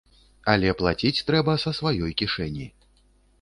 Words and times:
Але 0.53 0.71
плаціць 0.79 1.23
трэба 1.27 1.55
са 1.65 1.75
сваёй 1.81 2.11
кішэні. 2.23 2.67